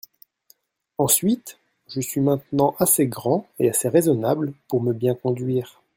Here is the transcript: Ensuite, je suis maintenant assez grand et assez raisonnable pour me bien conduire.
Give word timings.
Ensuite, 0.97 1.59
je 1.87 2.01
suis 2.01 2.21
maintenant 2.21 2.75
assez 2.79 3.05
grand 3.05 3.47
et 3.59 3.69
assez 3.69 3.87
raisonnable 3.87 4.51
pour 4.67 4.81
me 4.81 4.93
bien 4.93 5.13
conduire. 5.13 5.79